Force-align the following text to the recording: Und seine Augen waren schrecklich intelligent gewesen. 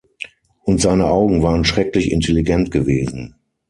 Und 0.63 0.81
seine 0.81 1.05
Augen 1.05 1.43
waren 1.43 1.63
schrecklich 1.63 2.11
intelligent 2.11 2.71
gewesen. 2.71 3.35